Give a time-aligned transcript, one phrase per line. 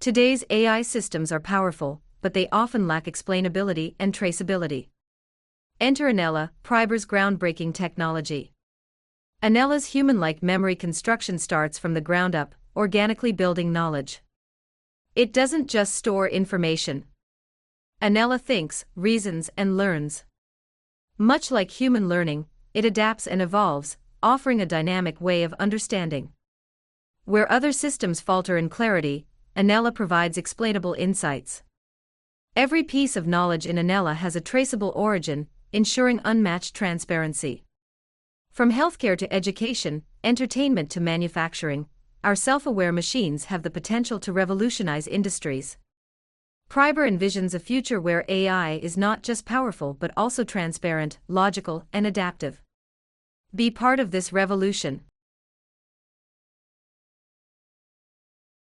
[0.00, 4.88] Today's AI systems are powerful, but they often lack explainability and traceability.
[5.78, 8.54] Enter ANELLA, Pribor's groundbreaking technology.
[9.42, 14.22] ANELLA's human like memory construction starts from the ground up, organically building knowledge.
[15.14, 17.04] It doesn't just store information.
[18.00, 20.24] ANELLA thinks, reasons, and learns.
[21.18, 26.32] Much like human learning, it adapts and evolves, offering a dynamic way of understanding.
[27.26, 29.26] Where other systems falter in clarity,
[29.60, 31.62] ANELLA provides explainable insights.
[32.56, 37.64] Every piece of knowledge in ANELLA has a traceable origin, ensuring unmatched transparency.
[38.50, 41.88] From healthcare to education, entertainment to manufacturing,
[42.24, 45.76] our self aware machines have the potential to revolutionize industries.
[46.70, 52.06] Pribor envisions a future where AI is not just powerful but also transparent, logical, and
[52.06, 52.62] adaptive.
[53.54, 55.02] Be part of this revolution.